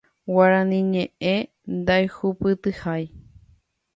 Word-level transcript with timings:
Guarani 0.33 0.79
ñe'ẽme 0.91 1.33
ndaihupytyhái 1.77 3.03